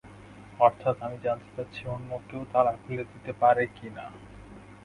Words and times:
অর্থাৎ 0.59 0.95
আমি 1.01 1.17
জানতে 1.23 1.49
চাচ্ছি, 1.55 1.81
অন্য 1.87 2.09
কেউ 2.27 2.41
তালা 2.53 2.73
খুলে 2.75 3.03
দিতে 3.03 3.31
পারে 3.33 3.63
কি 3.67 3.87
না। 3.89 4.05